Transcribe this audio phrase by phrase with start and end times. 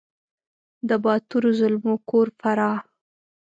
[0.89, 2.79] د باتورو زلمو کور فراه!